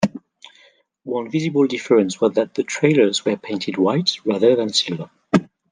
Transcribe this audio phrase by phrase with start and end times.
[1.03, 5.11] One visible difference was that the trailers were painted white, rather than silver.